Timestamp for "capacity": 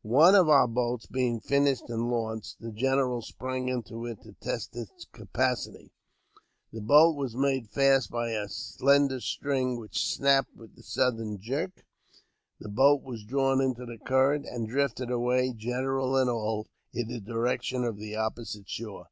5.12-5.92